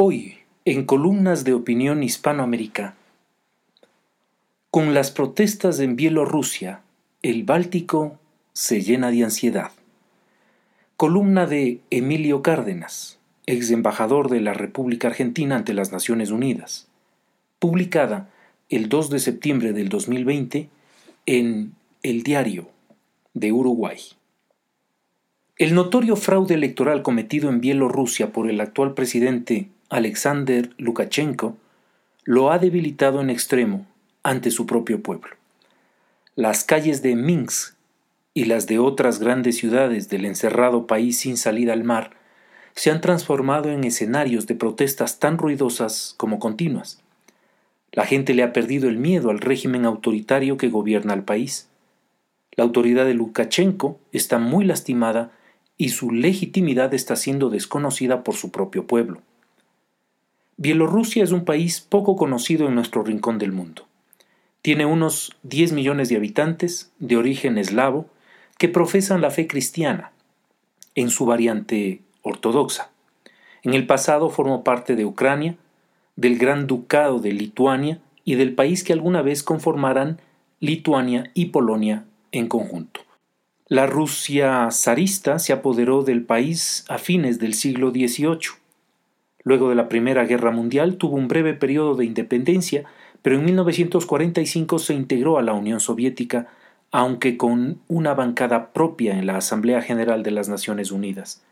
[0.00, 2.94] Hoy, en columnas de opinión hispanoamérica,
[4.70, 6.82] con las protestas en Bielorrusia,
[7.22, 8.16] el Báltico
[8.52, 9.72] se llena de ansiedad.
[10.96, 16.86] Columna de Emilio Cárdenas, ex embajador de la República Argentina ante las Naciones Unidas,
[17.58, 18.30] publicada
[18.68, 20.68] el 2 de septiembre del 2020
[21.26, 21.72] en
[22.04, 22.68] El Diario
[23.34, 23.98] de Uruguay.
[25.56, 31.56] El notorio fraude electoral cometido en Bielorrusia por el actual presidente Alexander Lukashenko
[32.24, 33.86] lo ha debilitado en extremo
[34.22, 35.30] ante su propio pueblo.
[36.36, 37.74] Las calles de Minsk
[38.34, 42.10] y las de otras grandes ciudades del encerrado país sin salida al mar
[42.74, 47.00] se han transformado en escenarios de protestas tan ruidosas como continuas.
[47.90, 51.70] La gente le ha perdido el miedo al régimen autoritario que gobierna el país.
[52.56, 55.30] La autoridad de Lukashenko está muy lastimada
[55.78, 59.22] y su legitimidad está siendo desconocida por su propio pueblo.
[60.60, 63.86] Bielorrusia es un país poco conocido en nuestro rincón del mundo.
[64.60, 68.06] Tiene unos 10 millones de habitantes de origen eslavo
[68.58, 70.10] que profesan la fe cristiana
[70.96, 72.90] en su variante ortodoxa.
[73.62, 75.56] En el pasado formó parte de Ucrania,
[76.16, 80.20] del Gran Ducado de Lituania y del país que alguna vez conformarán
[80.58, 83.02] Lituania y Polonia en conjunto.
[83.68, 88.58] La Rusia zarista se apoderó del país a fines del siglo XVIII
[89.48, 92.84] Luego de la Primera Guerra Mundial tuvo un breve periodo de independencia,
[93.22, 96.48] pero en 1945 se integró a la Unión Soviética,
[96.92, 101.42] aunque con una bancada propia en la Asamblea General de las Naciones Unidas.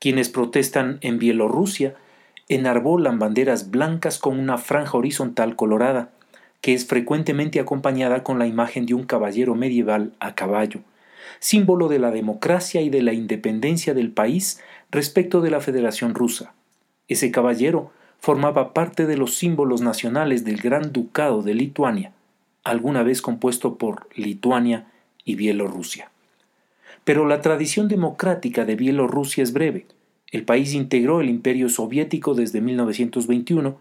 [0.00, 1.94] Quienes protestan en Bielorrusia
[2.48, 6.10] enarbolan banderas blancas con una franja horizontal colorada,
[6.62, 10.80] que es frecuentemente acompañada con la imagen de un caballero medieval a caballo,
[11.38, 16.54] símbolo de la democracia y de la independencia del país respecto de la Federación Rusa.
[17.08, 22.12] Ese caballero formaba parte de los símbolos nacionales del Gran Ducado de Lituania,
[22.62, 24.86] alguna vez compuesto por Lituania
[25.24, 26.10] y Bielorrusia.
[27.04, 29.86] Pero la tradición democrática de Bielorrusia es breve.
[30.32, 33.76] El país integró el imperio soviético desde 1921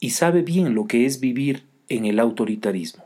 [0.00, 3.04] y sabe bien lo que es vivir en el autoritarismo.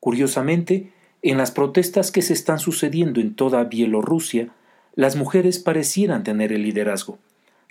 [0.00, 4.48] Curiosamente, en las protestas que se están sucediendo en toda Bielorrusia,
[4.94, 7.18] las mujeres parecieran tener el liderazgo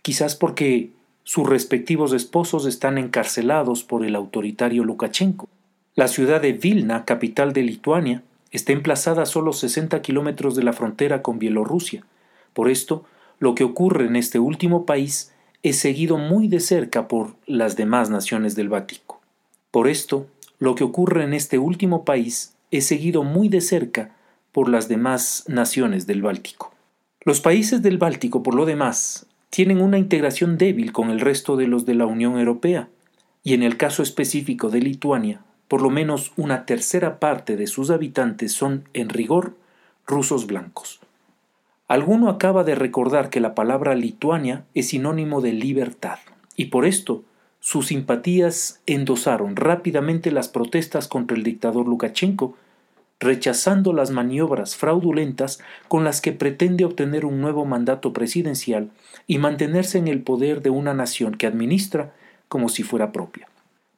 [0.03, 0.91] quizás porque
[1.23, 5.47] sus respectivos esposos están encarcelados por el autoritario Lukashenko.
[5.95, 8.21] La ciudad de Vilna, capital de Lituania,
[8.51, 12.05] está emplazada a solo 60 kilómetros de la frontera con Bielorrusia.
[12.53, 13.05] Por esto,
[13.39, 15.33] lo que ocurre en este último país
[15.63, 19.21] es seguido muy de cerca por las demás naciones del Báltico.
[19.71, 20.27] Por esto,
[20.59, 24.11] lo que ocurre en este último país es seguido muy de cerca
[24.51, 26.73] por las demás naciones del Báltico.
[27.21, 31.67] Los países del Báltico, por lo demás, tienen una integración débil con el resto de
[31.67, 32.87] los de la Unión Europea,
[33.43, 37.91] y en el caso específico de Lituania, por lo menos una tercera parte de sus
[37.91, 39.53] habitantes son, en rigor,
[40.07, 41.01] rusos blancos.
[41.87, 46.17] Alguno acaba de recordar que la palabra Lituania es sinónimo de libertad,
[46.55, 47.23] y por esto
[47.59, 52.57] sus simpatías endosaron rápidamente las protestas contra el dictador Lukashenko
[53.23, 58.91] rechazando las maniobras fraudulentas con las que pretende obtener un nuevo mandato presidencial
[59.25, 62.13] y mantenerse en el poder de una nación que administra
[62.47, 63.47] como si fuera propia.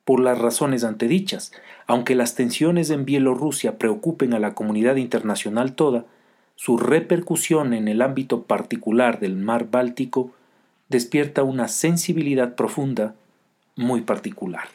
[0.06, 1.52] Por las razones antedichas,
[1.88, 6.06] aunque las tensiones en Bielorrusia preocupen a la comunidad internacional toda,
[6.56, 10.32] su repercusión en el ámbito particular del mar Báltico
[10.90, 13.16] despierta una sensibilidad profunda
[13.76, 14.70] muy particular.